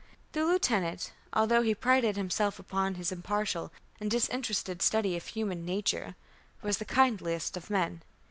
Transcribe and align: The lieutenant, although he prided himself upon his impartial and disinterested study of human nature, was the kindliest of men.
The 0.31 0.43
lieutenant, 0.43 1.13
although 1.31 1.61
he 1.61 1.75
prided 1.75 2.15
himself 2.17 2.57
upon 2.57 2.95
his 2.95 3.11
impartial 3.11 3.71
and 3.99 4.09
disinterested 4.09 4.81
study 4.81 5.15
of 5.15 5.27
human 5.27 5.63
nature, 5.63 6.15
was 6.63 6.79
the 6.79 6.85
kindliest 6.85 7.55
of 7.55 7.69
men. 7.69 8.01